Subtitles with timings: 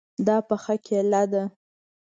[0.27, 1.43] دا پخه کیله ده